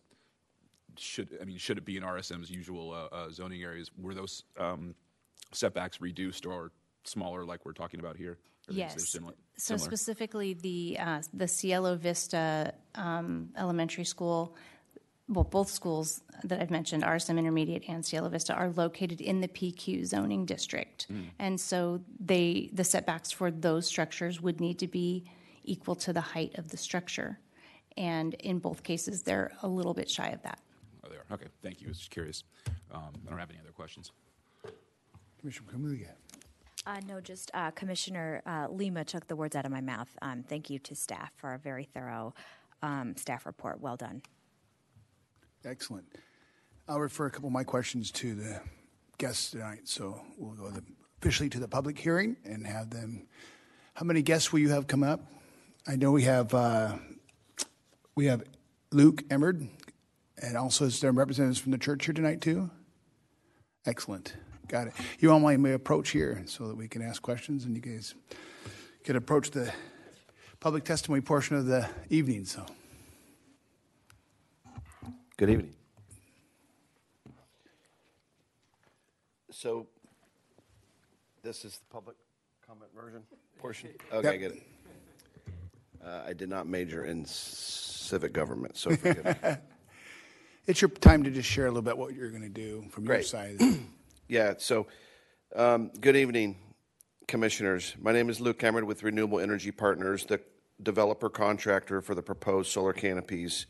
should 0.97 1.29
I 1.41 1.45
mean 1.45 1.57
should 1.57 1.77
it 1.77 1.85
be 1.85 1.97
in 1.97 2.03
RSM's 2.03 2.49
usual 2.49 2.91
uh, 2.91 3.15
uh, 3.15 3.31
zoning 3.31 3.61
areas? 3.63 3.89
Were 3.97 4.13
those 4.13 4.43
um, 4.57 4.95
setbacks 5.51 6.01
reduced 6.01 6.45
or 6.45 6.71
smaller, 7.03 7.45
like 7.45 7.65
we're 7.65 7.73
talking 7.73 7.99
about 7.99 8.15
here? 8.17 8.37
Or 8.69 8.73
Yes. 8.73 9.09
similar- 9.09 9.33
So 9.57 9.75
similar? 9.75 9.85
specifically, 9.89 10.53
the, 10.53 10.97
uh, 10.99 11.21
the 11.33 11.47
Cielo 11.47 11.95
Vista 11.95 12.73
um, 12.95 13.49
Elementary 13.57 14.03
School, 14.05 14.55
well, 15.27 15.43
both 15.43 15.69
schools 15.69 16.21
that 16.43 16.61
I've 16.61 16.69
mentioned, 16.69 17.03
RSM 17.03 17.37
Intermediate 17.39 17.85
and 17.89 18.05
Cielo 18.05 18.29
Vista, 18.29 18.53
are 18.53 18.69
located 18.69 19.19
in 19.19 19.41
the 19.41 19.47
PQ 19.47 20.05
zoning 20.05 20.45
district. 20.45 21.07
And 21.39 21.59
so 21.59 22.01
they, 22.19 22.69
the 22.73 22.83
setbacks 22.83 23.31
for 23.31 23.49
those 23.49 23.87
structures 23.87 24.39
would 24.41 24.59
need 24.61 24.77
to 24.79 24.87
be 24.87 25.25
equal 25.63 25.95
to 25.95 26.13
the 26.13 26.21
height 26.21 26.57
of 26.57 26.69
the 26.69 26.77
structure. 26.77 27.39
And 27.97 28.35
in 28.35 28.59
both 28.59 28.83
cases, 28.83 29.23
they're 29.23 29.51
a 29.63 29.67
little 29.67 29.93
bit 29.93 30.09
shy 30.09 30.29
of 30.29 30.41
that. 30.43 30.59
Oh, 31.03 31.09
they 31.09 31.15
are. 31.15 31.25
Okay, 31.31 31.47
thank 31.63 31.81
you. 31.81 31.87
I 31.87 31.89
was 31.89 31.97
just 31.97 32.11
curious. 32.11 32.43
Um, 32.91 33.09
I 33.25 33.29
don't 33.29 33.39
have 33.39 33.49
any 33.49 33.59
other 33.59 33.71
questions. 33.71 34.11
Commissioner 35.39 35.67
Camulia? 35.73 36.09
Uh, 36.85 36.99
no, 37.07 37.19
just 37.19 37.51
uh, 37.53 37.71
Commissioner 37.71 38.41
uh, 38.45 38.67
Lima 38.69 39.03
took 39.03 39.27
the 39.27 39.35
words 39.35 39.55
out 39.55 39.65
of 39.65 39.71
my 39.71 39.81
mouth. 39.81 40.09
Um, 40.21 40.43
thank 40.47 40.69
you 40.69 40.79
to 40.79 40.95
staff 40.95 41.31
for 41.37 41.53
a 41.53 41.57
very 41.57 41.83
thorough 41.83 42.33
um, 42.81 43.15
staff 43.17 43.45
report. 43.45 43.81
Well 43.81 43.95
done. 43.95 44.21
Excellent. 45.63 46.05
I'll 46.87 46.99
refer 46.99 47.27
a 47.27 47.31
couple 47.31 47.47
of 47.47 47.53
my 47.53 47.63
questions 47.63 48.11
to 48.11 48.33
the 48.35 48.61
guests 49.17 49.51
tonight, 49.51 49.81
so 49.87 50.21
we'll 50.37 50.55
go 50.55 50.69
the- 50.69 50.83
officially 51.21 51.49
to 51.49 51.59
the 51.59 51.67
public 51.67 51.97
hearing 51.97 52.35
and 52.43 52.65
have 52.65 52.89
them. 52.89 53.27
How 53.93 54.05
many 54.05 54.21
guests 54.23 54.51
will 54.51 54.59
you 54.59 54.69
have 54.69 54.87
come 54.87 55.03
up? 55.03 55.21
I 55.87 55.95
know 55.95 56.11
we 56.11 56.23
have 56.23 56.53
uh, 56.53 56.97
we 58.15 58.25
have 58.25 58.43
Luke 58.91 59.23
Emmerd, 59.29 59.67
and 60.41 60.57
also 60.57 60.85
is 60.85 60.99
there 60.99 61.11
representatives 61.11 61.59
from 61.59 61.71
the 61.71 61.77
church 61.77 62.05
here 62.05 62.13
tonight 62.13 62.41
too? 62.41 62.69
Excellent, 63.85 64.35
got 64.67 64.87
it. 64.87 64.93
You 65.19 65.31
all 65.31 65.39
may 65.39 65.73
approach 65.73 66.09
here 66.09 66.43
so 66.45 66.67
that 66.67 66.75
we 66.75 66.87
can 66.87 67.01
ask 67.01 67.21
questions, 67.21 67.65
and 67.65 67.75
you 67.75 67.81
guys 67.81 68.15
can 69.03 69.15
approach 69.15 69.51
the 69.51 69.71
public 70.59 70.83
testimony 70.83 71.21
portion 71.21 71.55
of 71.55 71.65
the 71.65 71.87
evening. 72.09 72.45
So. 72.45 72.65
Good 75.37 75.49
evening. 75.49 75.73
So, 79.49 79.87
this 81.43 81.65
is 81.65 81.77
the 81.77 81.85
public 81.89 82.15
comment 82.65 82.91
version 82.95 83.23
portion? 83.59 83.89
Okay, 84.11 84.29
I 84.29 84.37
get 84.37 84.51
it. 84.51 84.63
Uh, 86.03 86.21
I 86.27 86.33
did 86.33 86.49
not 86.49 86.67
major 86.67 87.05
in 87.05 87.25
civic 87.25 88.33
government, 88.33 88.77
so 88.77 88.95
forgive 88.95 89.25
me. 89.25 89.33
It's 90.67 90.79
your 90.79 90.89
time 90.89 91.23
to 91.23 91.31
just 91.31 91.49
share 91.49 91.65
a 91.65 91.69
little 91.69 91.81
bit 91.81 91.97
what 91.97 92.13
you're 92.13 92.29
going 92.29 92.43
to 92.43 92.49
do 92.49 92.85
from 92.91 93.05
your 93.05 93.15
Great. 93.15 93.25
side. 93.25 93.57
Yeah, 94.27 94.53
so, 94.59 94.87
um, 95.57 95.91
good 95.99 96.15
evening, 96.15 96.55
commissioners. 97.27 97.97
My 97.99 98.13
name 98.13 98.29
is 98.29 98.39
Luke 98.39 98.57
Cameron 98.57 98.85
with 98.85 99.03
Renewable 99.03 99.41
Energy 99.41 99.71
Partners, 99.71 100.23
the 100.23 100.39
developer 100.81 101.27
contractor 101.27 101.99
for 102.01 102.15
the 102.15 102.21
proposed 102.21 102.71
solar 102.71 102.93
canopies 102.93 103.65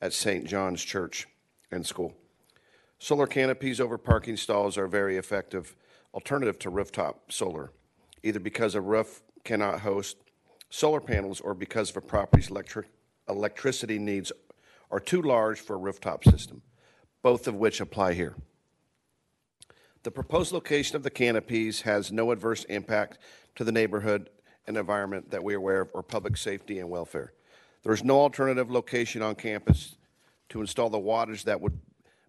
at 0.00 0.14
St. 0.14 0.46
John's 0.46 0.82
Church 0.82 1.26
and 1.70 1.84
School. 1.84 2.14
Solar 2.98 3.26
canopies 3.26 3.78
over 3.78 3.98
parking 3.98 4.38
stalls 4.38 4.78
are 4.78 4.86
a 4.86 4.88
very 4.88 5.18
effective 5.18 5.76
alternative 6.14 6.58
to 6.60 6.70
rooftop 6.70 7.30
solar, 7.30 7.72
either 8.22 8.40
because 8.40 8.74
a 8.74 8.80
roof 8.80 9.20
cannot 9.44 9.80
host 9.80 10.16
solar 10.70 11.02
panels 11.02 11.42
or 11.42 11.52
because 11.52 11.90
of 11.90 11.98
a 11.98 12.00
property's 12.00 12.48
electric, 12.48 12.86
electricity 13.28 13.98
needs 13.98 14.32
are 14.90 15.00
too 15.00 15.22
large 15.22 15.60
for 15.60 15.74
a 15.74 15.78
rooftop 15.78 16.24
system, 16.24 16.62
both 17.22 17.48
of 17.48 17.54
which 17.54 17.80
apply 17.80 18.14
here. 18.14 18.34
The 20.02 20.10
proposed 20.10 20.52
location 20.52 20.96
of 20.96 21.02
the 21.02 21.10
canopies 21.10 21.80
has 21.82 22.12
no 22.12 22.30
adverse 22.30 22.64
impact 22.64 23.18
to 23.56 23.64
the 23.64 23.72
neighborhood 23.72 24.30
and 24.66 24.76
environment 24.76 25.30
that 25.30 25.42
we 25.42 25.54
are 25.54 25.58
aware 25.58 25.80
of 25.80 25.90
or 25.94 26.02
public 26.02 26.36
safety 26.36 26.78
and 26.78 26.88
welfare. 26.88 27.32
There 27.82 27.92
is 27.92 28.04
no 28.04 28.20
alternative 28.20 28.70
location 28.70 29.22
on 29.22 29.34
campus 29.34 29.96
to 30.50 30.60
install 30.60 30.90
the 30.90 30.98
wattage 30.98 31.44
that 31.44 31.60
would 31.60 31.80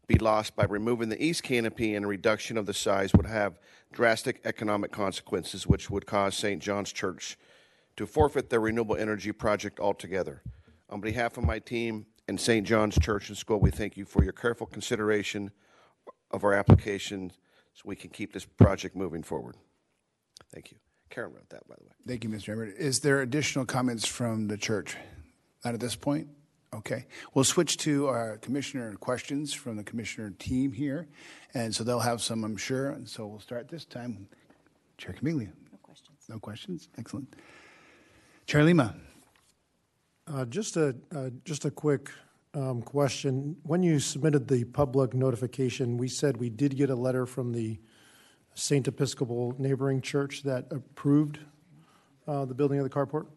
be 0.08 0.18
lost 0.18 0.56
by 0.56 0.66
removing 0.66 1.10
the 1.10 1.24
east 1.24 1.44
canopy 1.44 1.96
and 1.96 2.06
a 2.06 2.08
reduction 2.08 2.58
of 2.58 2.66
the 2.66 2.74
size 2.74 3.14
would 3.14 3.26
have 3.26 3.60
drastic 3.92 4.42
economic 4.46 4.92
consequences 4.92 5.68
which 5.68 5.90
would 5.90 6.06
cause 6.06 6.36
St. 6.36 6.62
John's 6.62 6.92
Church 6.92 7.38
to 7.98 8.08
forfeit 8.08 8.50
their 8.50 8.60
renewable 8.60 8.96
energy 8.96 9.32
project 9.32 9.80
altogether. 9.80 10.42
On 10.90 11.02
behalf 11.02 11.38
of 11.38 11.44
my 11.44 11.60
team 11.60 12.06
and 12.28 12.40
St. 12.40 12.66
John's 12.66 12.98
Church 13.00 13.30
and 13.30 13.38
School, 13.38 13.60
we 13.60 13.72
thank 13.72 13.98
you 13.98 14.06
for 14.06 14.24
your 14.24 14.34
careful 14.34 14.68
consideration 14.68 15.52
of 16.32 16.44
our 16.44 16.54
application 16.54 17.32
so 17.74 17.84
we 17.86 17.96
can 17.96 18.10
keep 18.10 18.34
this 18.34 18.46
project 18.46 18.96
moving 18.96 19.24
forward. 19.24 19.56
Thank 20.54 20.72
you. 20.72 20.78
Karen 21.10 21.34
wrote 21.34 21.50
that, 21.50 21.68
by 21.68 21.76
the 21.78 21.86
way. 21.86 21.92
Thank 22.06 22.24
you, 22.24 22.30
Mr. 22.30 22.50
Emmert. 22.50 22.76
Is 22.78 23.00
there 23.00 23.22
additional 23.22 23.66
comments 23.66 24.06
from 24.06 24.48
the 24.48 24.58
church? 24.58 24.98
Not 25.64 25.74
at 25.74 25.80
this 25.80 25.96
point? 25.96 26.28
Okay. 26.74 27.06
We'll 27.34 27.46
switch 27.46 27.78
to 27.78 28.08
our 28.08 28.38
commissioner 28.38 28.94
questions 28.96 29.54
from 29.54 29.78
the 29.78 29.84
commissioner 29.84 30.32
team 30.38 30.74
here. 30.74 31.08
And 31.54 31.74
so 31.74 31.84
they'll 31.84 32.00
have 32.00 32.22
some, 32.22 32.44
I'm 32.44 32.58
sure. 32.58 32.90
And 32.90 33.08
so 33.08 33.26
we'll 33.26 33.40
start 33.40 33.70
this 33.70 33.86
time. 33.86 34.28
Chair 34.98 35.16
Camiglia. 35.20 35.52
No 35.72 35.78
questions. 35.82 36.18
No 36.28 36.40
questions? 36.40 36.90
Excellent. 36.98 37.34
Chair 38.46 38.64
Lima. 38.64 38.96
Uh, 40.28 40.46
Just 40.46 40.76
a, 40.76 40.96
uh, 41.16 41.30
just 41.46 41.64
a 41.66 41.72
quick 41.72 42.10
um, 42.54 42.82
question. 42.82 43.56
When 43.64 43.82
you 43.82 44.00
submitted 44.00 44.48
the 44.48 44.66
public 44.66 45.14
notification, 45.14 45.98
we 45.98 46.10
said 46.10 46.38
we 46.38 46.50
did 46.50 46.76
get 46.76 46.90
a 46.90 46.96
letter 46.96 47.26
from 47.26 47.54
the 47.54 47.80
St. 48.54 48.88
Episcopal 48.88 49.56
neighboring 49.58 50.02
church 50.02 50.44
that 50.44 50.66
approved 50.72 51.40
uh, 52.28 52.44
the 52.46 52.54
building 52.54 52.80
of 52.80 52.84
the 52.84 52.90
carport? 52.90 53.28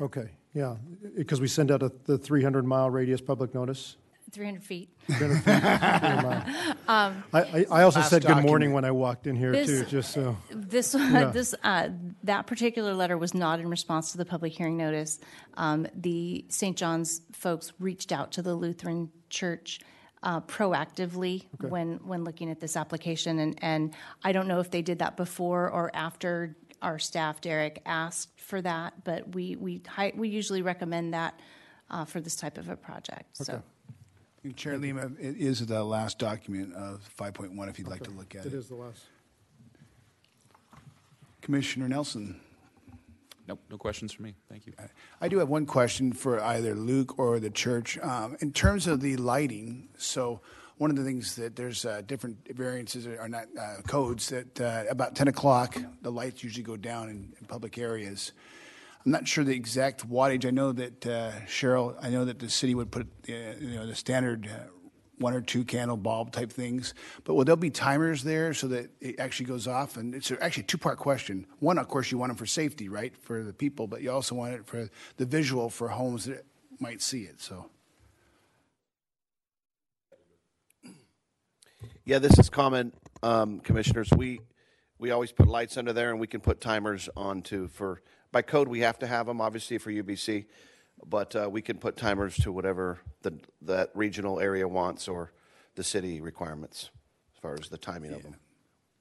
Okay, 0.00 0.30
yeah, 0.52 0.76
because 1.16 1.40
we 1.40 1.48
send 1.48 1.70
out 1.70 1.82
a- 1.82 1.92
the 2.04 2.18
300-mile 2.18 2.90
radius 2.90 3.20
public 3.20 3.54
notice. 3.54 3.96
300 4.30 4.62
feet. 4.62 4.88
I, 6.88 7.12
I 7.32 7.66
I 7.70 7.82
also 7.82 8.00
Last 8.00 8.10
said 8.10 8.24
good 8.24 8.42
morning 8.42 8.72
when 8.72 8.84
I 8.84 8.90
walked 8.90 9.26
in 9.26 9.36
here, 9.36 9.52
This- 9.52 9.66
too, 9.66 9.84
just 9.84 10.12
so. 10.12 10.36
This, 10.50 10.92
this, 11.32 11.54
uh, 11.62 11.88
that 12.24 12.46
particular 12.46 12.94
letter 12.94 13.16
was 13.18 13.34
not 13.34 13.60
in 13.60 13.68
response 13.68 14.12
to 14.12 14.18
the 14.18 14.24
public 14.24 14.52
hearing 14.52 14.76
notice. 14.76 15.18
Um, 15.54 15.86
The 15.94 16.44
St. 16.48 16.76
John's 16.76 17.22
folks 17.32 17.72
reached 17.78 18.12
out 18.12 18.32
to 18.32 18.42
the 18.42 18.54
Lutheran 18.54 19.10
Church 19.30 19.80
uh, 20.22 20.40
proactively 20.40 21.44
when, 21.60 22.00
when 22.04 22.24
looking 22.24 22.50
at 22.50 22.58
this 22.60 22.76
application. 22.76 23.38
And, 23.38 23.58
and 23.62 23.94
I 24.22 24.32
don't 24.32 24.48
know 24.48 24.60
if 24.60 24.70
they 24.70 24.82
did 24.82 24.98
that 25.00 25.16
before 25.16 25.68
or 25.70 25.90
after 25.94 26.56
our 26.82 26.98
staff, 26.98 27.40
Derek, 27.40 27.82
asked 27.86 28.40
for 28.40 28.60
that, 28.62 29.04
but 29.04 29.34
we, 29.34 29.56
we, 29.56 29.82
we 30.14 30.28
usually 30.28 30.62
recommend 30.62 31.14
that 31.14 31.38
uh, 31.90 32.04
for 32.04 32.20
this 32.20 32.36
type 32.36 32.58
of 32.58 32.68
a 32.68 32.76
project, 32.76 33.36
so. 33.36 33.62
Chair 34.52 34.76
Lima, 34.76 35.10
it 35.18 35.36
is 35.38 35.64
the 35.66 35.82
last 35.82 36.18
document 36.18 36.74
of 36.74 37.00
5.1 37.18 37.68
if 37.70 37.78
you'd 37.78 37.88
like 37.88 38.02
to 38.02 38.10
look 38.10 38.34
at 38.34 38.44
It 38.44 38.52
it. 38.52 38.56
is 38.56 38.68
the 38.68 38.74
last. 38.74 39.04
Commissioner 41.40 41.88
Nelson. 41.88 42.40
Nope, 43.48 43.60
no 43.70 43.78
questions 43.78 44.12
for 44.12 44.22
me. 44.22 44.34
Thank 44.48 44.66
you. 44.66 44.72
I 45.20 45.28
do 45.28 45.38
have 45.38 45.48
one 45.48 45.66
question 45.66 46.12
for 46.12 46.42
either 46.42 46.74
Luke 46.74 47.18
or 47.18 47.40
the 47.40 47.50
church. 47.50 47.98
Um, 47.98 48.36
in 48.40 48.52
terms 48.52 48.86
of 48.86 49.00
the 49.00 49.16
lighting, 49.16 49.88
so 49.98 50.40
one 50.78 50.90
of 50.90 50.96
the 50.96 51.04
things 51.04 51.36
that 51.36 51.54
there's 51.56 51.84
uh, 51.84 52.02
different 52.06 52.36
variances 52.54 53.06
or 53.06 53.28
not 53.28 53.46
uh, 53.58 53.82
codes 53.86 54.28
that 54.30 54.60
uh, 54.60 54.84
about 54.90 55.14
10 55.14 55.28
o'clock 55.28 55.76
the 56.02 56.10
lights 56.10 56.42
usually 56.42 56.62
go 56.62 56.76
down 56.76 57.08
in, 57.08 57.32
in 57.38 57.46
public 57.46 57.78
areas. 57.78 58.32
I'm 59.04 59.12
not 59.12 59.28
sure 59.28 59.44
the 59.44 59.54
exact 59.54 60.08
wattage. 60.08 60.46
I 60.46 60.50
know 60.50 60.72
that 60.72 61.06
uh, 61.06 61.32
Cheryl. 61.46 61.96
I 62.00 62.08
know 62.08 62.24
that 62.24 62.38
the 62.38 62.48
city 62.48 62.74
would 62.74 62.90
put 62.90 63.06
uh, 63.28 63.32
you 63.60 63.74
know 63.74 63.86
the 63.86 63.94
standard 63.94 64.46
uh, 64.46 64.70
one 65.18 65.34
or 65.34 65.40
two 65.40 65.64
candle 65.64 65.96
bulb 65.96 66.32
type 66.32 66.50
things, 66.50 66.94
but 67.24 67.34
will 67.34 67.44
there 67.44 67.56
be 67.56 67.70
timers 67.70 68.22
there 68.22 68.54
so 68.54 68.68
that 68.68 68.90
it 69.00 69.20
actually 69.20 69.46
goes 69.46 69.66
off? 69.66 69.96
And 69.96 70.14
it's 70.14 70.32
actually 70.40 70.64
a 70.64 70.66
two 70.66 70.78
part 70.78 70.98
question. 70.98 71.46
One, 71.60 71.78
of 71.78 71.88
course, 71.88 72.10
you 72.10 72.18
want 72.18 72.30
them 72.30 72.36
for 72.36 72.46
safety, 72.46 72.88
right, 72.88 73.14
for 73.16 73.42
the 73.42 73.52
people, 73.52 73.86
but 73.86 74.02
you 74.02 74.10
also 74.10 74.34
want 74.34 74.54
it 74.54 74.66
for 74.66 74.88
the 75.16 75.26
visual 75.26 75.70
for 75.70 75.88
homes 75.88 76.24
that 76.24 76.44
might 76.80 77.02
see 77.02 77.22
it. 77.22 77.40
So. 77.40 77.70
Yeah, 82.06 82.18
this 82.18 82.38
is 82.38 82.50
common, 82.50 82.92
um, 83.22 83.60
commissioners. 83.60 84.10
We, 84.14 84.40
we 84.98 85.10
always 85.10 85.32
put 85.32 85.48
lights 85.48 85.78
under 85.78 85.94
there 85.94 86.10
and 86.10 86.20
we 86.20 86.26
can 86.26 86.40
put 86.40 86.60
timers 86.60 87.08
on 87.16 87.40
too 87.40 87.68
for, 87.68 88.02
by 88.34 88.42
code, 88.42 88.66
we 88.66 88.80
have 88.80 88.98
to 88.98 89.06
have 89.06 89.26
them, 89.26 89.40
obviously, 89.40 89.78
for 89.78 89.90
UBC. 89.90 90.46
But, 91.06 91.34
uh, 91.36 91.48
we 91.50 91.62
can 91.62 91.78
put 91.78 91.96
timers 91.96 92.36
to 92.38 92.52
whatever 92.52 92.98
the, 93.22 93.38
that 93.62 93.90
regional 93.94 94.40
area 94.40 94.66
wants 94.66 95.08
or 95.08 95.32
the 95.76 95.84
city 95.84 96.20
requirements 96.20 96.90
as 97.34 97.40
far 97.40 97.54
as 97.54 97.68
the 97.68 97.78
timing 97.78 98.12
of 98.12 98.22
them. 98.22 98.36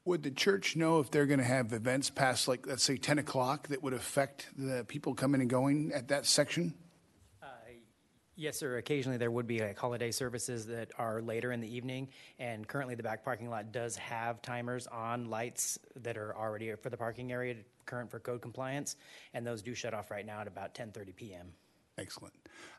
Would 0.06 0.24
the 0.24 0.32
church 0.32 0.75
know 0.75 1.00
if 1.00 1.10
they're 1.12 1.25
going 1.25 1.40
to 1.40 1.46
have 1.46 1.74
events 1.74 2.10
past, 2.10 2.48
like, 2.48 2.68
let's 2.68 2.84
say 2.84 2.98
10 2.98 3.20
o'clock 3.20 3.70
that 3.70 3.82
would 3.82 3.94
affect 3.94 4.50
the 4.56 4.86
people 4.88 5.16
coming 5.16 5.42
and 5.42 5.50
going 5.50 5.92
at 5.94 6.10
that 6.10 6.25
section? 6.25 6.75
Yes, 8.36 8.58
sir. 8.58 8.78
Occasionally, 8.78 9.18
there 9.18 9.30
would 9.30 9.46
be 9.46 9.60
like 9.60 9.78
holiday 9.78 10.10
services 10.12 10.66
that 10.68 10.92
are 10.98 11.22
later 11.22 11.52
in 11.52 11.62
the 11.62 11.72
evening, 11.75 12.08
and 12.40 12.68
currently 12.68 12.96
the 12.96 13.04
back 13.04 13.24
parking 13.24 13.50
lot 13.50 13.72
does 13.72 13.96
have 13.98 14.42
timers 14.42 14.88
on 14.88 15.30
lights 15.30 15.78
that 15.98 16.18
are 16.18 16.36
already 16.36 16.74
for 16.82 16.90
the 16.90 16.98
parking 16.98 17.32
area, 17.32 17.56
current 17.86 18.10
for 18.10 18.20
code 18.20 18.42
compliance, 18.42 18.96
and 19.36 19.46
those 19.46 19.62
do 19.62 19.75
shut 19.75 19.94
off 19.94 20.10
right 20.10 20.25
now 20.25 20.42
at 20.42 20.48
about 20.48 20.74
10:30 20.74 21.16
p.m. 21.16 21.54
Excellent. 22.00 22.34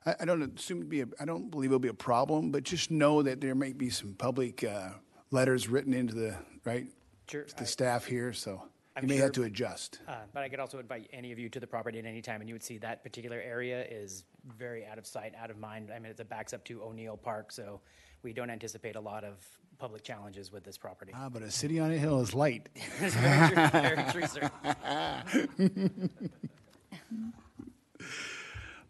I, 0.04 0.16
I 0.20 0.24
don't 0.24 0.58
assume 0.58 0.80
to 0.80 0.86
be. 0.86 1.02
A, 1.02 1.06
I 1.20 1.24
don't 1.24 1.50
believe 1.52 1.70
it'll 1.70 1.78
be 1.78 1.86
a 1.88 1.94
problem, 1.94 2.50
but 2.50 2.64
just 2.64 2.90
know 2.90 3.22
that 3.22 3.40
there 3.40 3.54
may 3.54 3.72
be 3.72 3.90
some 3.90 4.14
public 4.14 4.64
uh, 4.64 4.90
letters 5.30 5.68
written 5.68 5.94
into 5.94 6.14
the 6.16 6.36
right 6.64 6.86
Sure, 7.30 7.44
the 7.56 7.62
I- 7.62 7.66
staff 7.66 8.06
here, 8.06 8.32
so 8.32 8.60
I'm 8.96 9.04
you 9.04 9.08
may 9.08 9.16
sure- 9.18 9.26
have 9.26 9.32
to 9.34 9.44
adjust. 9.44 10.00
Uh, 10.08 10.16
but 10.32 10.42
I 10.42 10.48
could 10.48 10.58
also 10.58 10.80
invite 10.80 11.08
any 11.12 11.30
of 11.30 11.38
you 11.38 11.48
to 11.50 11.60
the 11.60 11.66
property 11.68 12.00
at 12.00 12.06
any 12.06 12.22
time, 12.22 12.40
and 12.40 12.48
you 12.50 12.56
would 12.56 12.64
see 12.64 12.78
that 12.78 13.04
particular 13.04 13.40
area 13.40 13.84
is 13.88 14.24
very 14.58 14.86
out 14.86 14.98
of 14.98 15.06
sight, 15.06 15.34
out 15.40 15.50
of 15.50 15.58
mind. 15.58 15.90
I 15.94 15.98
mean, 15.98 16.12
it 16.16 16.28
backs 16.28 16.52
up 16.52 16.64
to 16.64 16.82
O'Neill 16.82 17.16
Park, 17.16 17.52
so 17.52 17.80
we 18.22 18.32
don't 18.32 18.50
anticipate 18.50 18.96
a 18.96 19.00
lot 19.00 19.24
of 19.24 19.36
public 19.78 20.02
challenges 20.02 20.52
with 20.52 20.64
this 20.64 20.78
property. 20.78 21.12
Ah, 21.14 21.28
but 21.28 21.42
a 21.42 21.50
city 21.50 21.80
on 21.80 21.90
a 21.90 21.96
hill 21.96 22.20
is 22.20 22.34
light. 22.34 22.68
It's 23.00 23.14
very 23.14 23.48
true, 23.48 23.68
very 23.68 24.12
true, 24.12 24.26
sir. 24.26 24.50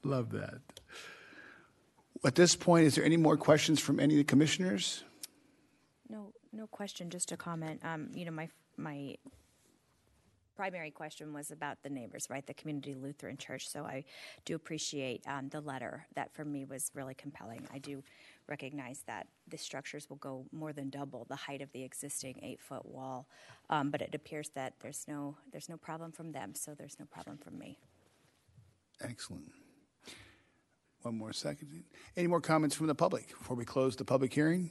Love 0.04 0.30
that. 0.32 0.60
At 2.24 2.34
this 2.34 2.56
point, 2.56 2.86
is 2.86 2.94
there 2.94 3.04
any 3.04 3.16
more 3.16 3.36
questions 3.36 3.80
from 3.80 4.00
any 4.00 4.14
of 4.14 4.18
the 4.18 4.24
commissioners? 4.24 5.04
No, 6.08 6.32
no 6.52 6.66
question, 6.66 7.10
just 7.10 7.32
a 7.32 7.36
comment. 7.36 7.80
Um, 7.84 8.10
you 8.14 8.24
know, 8.24 8.30
my, 8.30 8.48
my 8.76 9.16
primary 10.56 10.90
question 10.90 11.32
was 11.32 11.50
about 11.50 11.82
the 11.82 11.90
neighbors, 11.90 12.28
right? 12.30 12.46
The 12.46 12.54
Community 12.54 12.94
Lutheran 12.94 13.36
Church. 13.36 13.68
So 13.68 13.84
I 13.84 14.04
do 14.44 14.54
appreciate 14.54 15.22
um, 15.26 15.48
the 15.48 15.60
letter. 15.60 16.06
That 16.14 16.32
for 16.34 16.44
me 16.44 16.64
was 16.64 16.90
really 16.94 17.14
compelling. 17.14 17.66
I 17.72 17.78
do 17.78 18.02
recognize 18.48 19.02
that 19.06 19.26
the 19.48 19.58
structures 19.58 20.08
will 20.08 20.16
go 20.16 20.44
more 20.52 20.72
than 20.72 20.90
double 20.90 21.26
the 21.28 21.36
height 21.36 21.62
of 21.62 21.72
the 21.72 21.82
existing 21.82 22.38
eight-foot 22.42 22.84
wall, 22.86 23.26
um, 23.70 23.90
but 23.90 24.02
it 24.02 24.14
appears 24.14 24.50
that 24.50 24.74
there's 24.80 25.06
no 25.08 25.36
there's 25.50 25.68
no 25.68 25.76
problem 25.76 26.12
from 26.12 26.32
them, 26.32 26.54
so 26.54 26.74
there's 26.74 26.98
no 26.98 27.06
problem 27.06 27.38
from 27.38 27.58
me. 27.58 27.78
Excellent. 29.00 29.50
One 31.02 31.18
more 31.18 31.32
second. 31.32 31.84
Any 32.16 32.28
more 32.28 32.40
comments 32.40 32.74
from 32.74 32.86
the 32.86 32.94
public 32.94 33.28
before 33.28 33.56
we 33.56 33.64
close 33.64 33.94
the 33.96 34.04
public 34.04 34.32
hearing? 34.32 34.70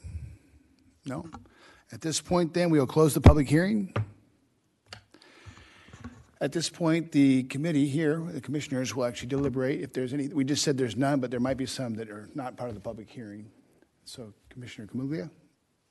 No? 1.06 1.26
At 1.92 2.02
this 2.02 2.22
point, 2.22 2.54
then, 2.54 2.72
we 2.72 2.80
will 2.80 2.88
close 2.88 3.14
the 3.14 3.22
public 3.22 3.48
hearing. 3.48 3.94
At 6.44 6.52
this 6.52 6.70
point, 6.70 7.14
the 7.14 7.44
committee 7.44 7.88
here, 7.88 8.20
the 8.20 8.42
commissioners, 8.42 8.94
will 8.94 9.06
actually 9.06 9.30
deliberate 9.30 9.80
if 9.80 9.94
there's 9.94 10.14
any, 10.14 10.28
we 10.28 10.44
just 10.44 10.62
said 10.62 10.78
there's 10.78 10.98
none, 10.98 11.22
but 11.22 11.32
there 11.32 11.40
might 11.40 11.56
be 11.56 11.66
some 11.66 11.94
that 11.94 12.10
are 12.10 12.28
not 12.36 12.58
part 12.58 12.68
of 12.68 12.76
the 12.76 12.82
public 12.82 13.10
hearing. 13.10 13.50
So 14.04 14.34
Commissioner 14.50 14.88
Camuglia, 14.88 15.30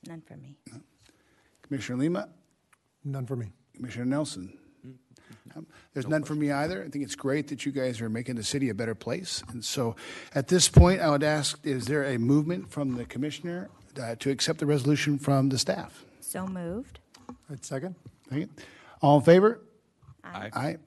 None 0.07 0.21
for 0.21 0.35
me. 0.35 0.55
Commissioner 1.63 1.97
Lima, 1.97 2.29
None 3.03 3.25
for 3.25 3.35
me. 3.35 3.51
Commissioner 3.75 4.05
Nelson. 4.05 4.55
Um, 5.55 5.65
There's 5.93 6.07
none 6.07 6.23
for 6.23 6.35
me 6.35 6.51
either. 6.51 6.83
I 6.83 6.89
think 6.89 7.03
it's 7.03 7.15
great 7.15 7.47
that 7.47 7.65
you 7.65 7.71
guys 7.71 7.99
are 7.99 8.09
making 8.09 8.35
the 8.35 8.43
city 8.43 8.69
a 8.69 8.75
better 8.75 8.93
place. 8.93 9.43
And 9.49 9.65
so 9.65 9.95
at 10.35 10.49
this 10.49 10.69
point, 10.69 11.01
I 11.01 11.09
would 11.09 11.23
ask, 11.23 11.59
is 11.65 11.85
there 11.85 12.03
a 12.03 12.19
movement 12.19 12.69
from 12.69 12.95
the 12.95 13.05
commissioner 13.05 13.71
uh, 13.99 14.15
to 14.19 14.29
accept 14.29 14.59
the 14.59 14.67
resolution 14.67 15.17
from 15.17 15.49
the 15.49 15.57
staff? 15.57 16.05
So 16.19 16.45
moved. 16.45 16.99
Right, 17.49 17.65
second? 17.65 17.95
Thank 18.29 18.41
you. 18.41 18.49
All 19.01 19.17
in 19.17 19.23
favor? 19.23 19.59
Aye. 20.23 20.49
Aye. 20.53 20.77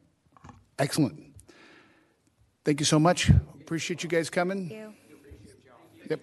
Excellent. 0.78 1.22
Thank 2.64 2.80
you 2.80 2.86
so 2.86 2.98
much. 2.98 3.30
Appreciate 3.60 4.02
you 4.02 4.08
guys 4.08 4.30
coming. 4.30 4.68
Thank 4.68 4.80
you. 4.80 4.94
Yep. 6.10 6.20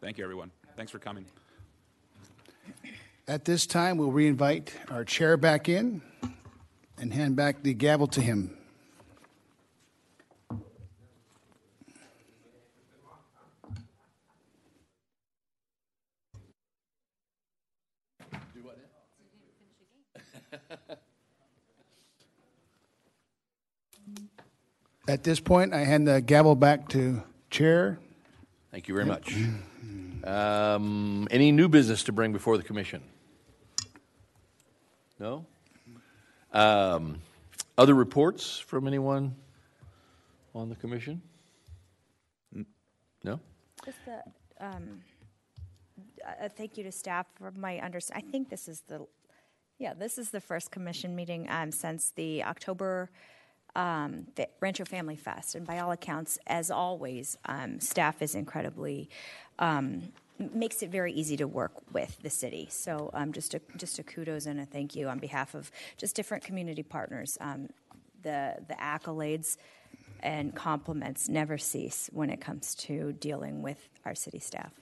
Thank 0.00 0.18
you, 0.18 0.24
everyone. 0.24 0.50
Thanks 0.76 0.90
for 0.92 0.98
coming. 0.98 1.24
At 3.26 3.44
this 3.44 3.66
time, 3.66 3.96
we'll 3.96 4.12
reinvite 4.12 4.70
our 4.90 5.04
chair 5.04 5.36
back 5.36 5.68
in 5.68 6.02
and 6.98 7.12
hand 7.12 7.36
back 7.36 7.62
the 7.62 7.72
gavel 7.72 8.06
to 8.08 8.20
him. 8.20 8.56
At 25.14 25.22
this 25.22 25.38
point, 25.38 25.72
I 25.72 25.84
hand 25.84 26.08
the 26.08 26.20
gavel 26.20 26.56
back 26.56 26.88
to 26.88 27.22
Chair. 27.48 28.00
Thank 28.72 28.88
you 28.88 28.94
very 28.94 29.06
much. 29.06 29.32
Um, 30.24 31.28
Any 31.30 31.52
new 31.52 31.68
business 31.68 32.02
to 32.04 32.12
bring 32.12 32.32
before 32.32 32.56
the 32.56 32.64
commission? 32.64 33.00
No? 35.20 35.46
Um, 36.52 37.20
Other 37.78 37.94
reports 37.94 38.58
from 38.58 38.88
anyone 38.88 39.36
on 40.52 40.68
the 40.68 40.74
commission? 40.74 41.22
No? 43.22 43.38
Just 43.84 43.98
the, 44.06 44.66
um, 44.66 45.00
uh, 46.26 46.48
thank 46.56 46.76
you 46.76 46.82
to 46.82 46.90
staff 46.90 47.28
for 47.36 47.52
my 47.52 47.78
understanding. 47.78 48.26
I 48.26 48.32
think 48.32 48.50
this 48.50 48.66
is 48.66 48.82
the, 48.88 49.06
yeah, 49.78 49.94
this 49.94 50.18
is 50.18 50.30
the 50.30 50.40
first 50.40 50.72
commission 50.72 51.14
meeting 51.14 51.46
um, 51.50 51.70
since 51.70 52.10
the 52.16 52.42
October 52.42 53.10
um, 53.76 54.26
the 54.36 54.48
Rancho 54.60 54.84
Family 54.84 55.16
Fest, 55.16 55.54
and 55.54 55.66
by 55.66 55.78
all 55.78 55.92
accounts, 55.92 56.38
as 56.46 56.70
always, 56.70 57.36
um, 57.46 57.80
staff 57.80 58.22
is 58.22 58.34
incredibly 58.34 59.08
um, 59.58 60.12
makes 60.52 60.82
it 60.82 60.90
very 60.90 61.12
easy 61.12 61.36
to 61.36 61.46
work 61.46 61.72
with 61.92 62.20
the 62.22 62.30
city. 62.30 62.66
So 62.70 63.10
um, 63.14 63.32
just 63.32 63.54
a 63.54 63.60
just 63.76 63.98
a 63.98 64.02
kudos 64.02 64.46
and 64.46 64.60
a 64.60 64.66
thank 64.66 64.96
you 64.96 65.08
on 65.08 65.18
behalf 65.18 65.54
of 65.54 65.70
just 65.96 66.16
different 66.16 66.44
community 66.44 66.82
partners. 66.82 67.38
Um, 67.40 67.68
the 68.22 68.56
the 68.68 68.74
accolades 68.74 69.56
and 70.20 70.54
compliments 70.54 71.28
never 71.28 71.58
cease 71.58 72.08
when 72.12 72.30
it 72.30 72.40
comes 72.40 72.74
to 72.74 73.12
dealing 73.12 73.62
with 73.62 73.88
our 74.04 74.14
city 74.14 74.38
staff. 74.38 74.72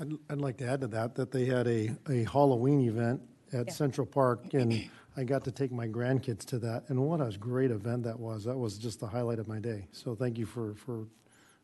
I'd, 0.00 0.12
I'd 0.30 0.40
like 0.40 0.58
to 0.58 0.66
add 0.66 0.80
to 0.82 0.86
that, 0.88 1.14
that 1.16 1.30
they 1.30 1.44
had 1.46 1.66
a, 1.66 1.94
a 2.08 2.24
Halloween 2.24 2.80
event 2.82 3.20
at 3.52 3.66
Yeah. 3.66 3.72
Central 3.72 4.06
Park, 4.06 4.54
and 4.54 4.88
I 5.16 5.24
got 5.24 5.44
to 5.44 5.50
take 5.50 5.72
my 5.72 5.86
grandkids 5.86 6.44
to 6.46 6.58
that, 6.60 6.84
and 6.88 7.00
what 7.00 7.20
a 7.20 7.36
great 7.38 7.70
event 7.70 8.04
that 8.04 8.18
was. 8.18 8.44
That 8.44 8.56
was 8.56 8.78
just 8.78 9.00
the 9.00 9.06
highlight 9.06 9.38
of 9.38 9.48
my 9.48 9.58
day. 9.58 9.86
So 9.92 10.14
thank 10.14 10.38
you 10.38 10.46
for, 10.46 10.74
for 10.74 11.06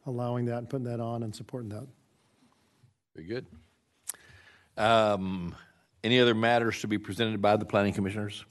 allowing 0.07 0.45
that 0.47 0.59
and 0.59 0.69
putting 0.69 0.87
that 0.87 1.01
on 1.01 1.23
and 1.23 1.35
supporting 1.35 1.71
that. 1.71 1.87
Very 3.15 3.27
good. 3.27 3.47
Um, 4.77 5.55
Any 6.05 6.21
other 6.21 6.35
matters 6.35 6.81
to 6.83 6.87
be 6.87 6.99
presented 6.99 7.43
by 7.43 7.57
the 7.57 7.65
planning 7.65 7.93
commissioners? 7.93 8.45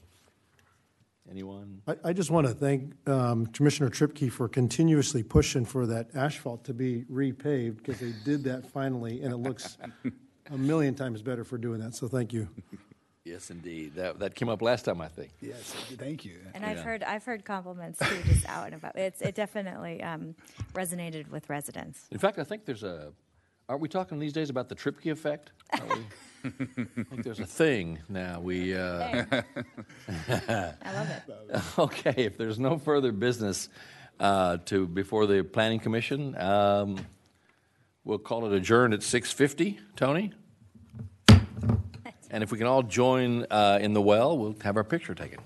Anyone? 1.30 1.82
I, 1.88 1.96
I 2.06 2.14
just 2.14 2.30
want 2.30 2.48
to 2.48 2.54
thank 2.54 2.94
um, 3.08 3.46
Commissioner 3.48 3.90
Tripke 3.90 4.32
for 4.32 4.50
continuously 4.50 5.24
pushing 5.24 5.64
for 5.64 5.86
that 5.86 6.10
asphalt 6.14 6.64
to 6.66 6.74
be 6.74 7.06
repaved, 7.12 7.78
because 7.78 8.00
they 8.00 8.14
did 8.26 8.44
that 8.46 8.66
finally, 8.66 9.22
and 9.22 9.34
it 9.34 9.38
looks 9.38 9.78
a 10.52 10.58
million 10.58 10.96
times 10.96 11.22
better 11.22 11.44
for 11.44 11.58
doing 11.58 11.80
that, 11.80 11.96
so 11.96 12.08
thank 12.08 12.34
you. 12.34 12.48
Yes, 13.28 13.52
indeed. 13.52 13.96
That, 13.96 14.20
that 14.20 14.36
came 14.36 14.48
up 14.50 14.62
last 14.62 14.86
time, 14.86 15.02
I 15.02 15.08
think. 15.10 15.32
Yes, 15.42 15.74
thank 15.98 16.24
you. 16.24 16.38
And 16.54 16.66
I've 16.66 16.78
Yeah. 16.78 16.84
heard 16.84 17.04
I've 17.04 17.24
heard 17.26 17.44
compliments 17.44 18.00
too, 18.00 18.22
just 18.26 18.48
out 18.48 18.68
and 18.68 18.76
about. 18.76 18.96
It's 18.98 19.22
it 19.22 19.36
definitely 19.36 20.02
um, 20.02 20.36
resonated 20.74 21.30
with 21.30 21.50
residents. 21.50 22.06
In 22.12 22.20
fact, 22.20 22.40
I 22.40 22.44
think 22.44 22.66
there's 22.66 22.84
a, 22.84 23.12
Aren't 23.70 23.82
we 23.82 23.90
talking 23.90 24.18
these 24.18 24.32
days 24.32 24.50
about 24.50 24.70
the 24.70 24.76
Tripke 24.76 25.12
effect? 25.12 25.52
Are 25.74 25.86
we- 25.86 26.06
I 26.46 27.04
think 27.04 27.24
there's 27.24 27.42
a 27.42 27.46
thing 27.46 28.00
now. 28.08 28.40
We, 28.40 28.74
uh, 28.74 29.26
I 30.30 30.94
love 30.94 31.10
it. 31.10 31.80
okay, 31.80 32.14
if 32.26 32.38
there's 32.38 32.60
no 32.60 32.78
further 32.78 33.12
business 33.12 33.68
uh, 34.22 34.58
to, 34.66 34.88
before 34.88 35.26
the 35.26 35.44
Planning 35.44 35.80
Commission, 35.80 36.38
um, 36.38 36.98
we'll 38.06 38.20
call 38.20 38.46
it 38.46 38.54
adjourned 38.54 38.94
at 38.94 39.02
6:50. 39.02 39.80
Tony? 39.98 40.32
And 42.30 42.44
if 42.44 42.52
we 42.52 42.58
can 42.58 42.68
all 42.68 42.84
join 42.84 43.46
uh, 43.50 43.80
in 43.82 43.94
the 43.94 44.02
well, 44.02 44.38
we'll 44.38 44.56
have 44.64 44.78
our 44.78 44.84
picture 44.84 45.16
taken. 45.16 45.40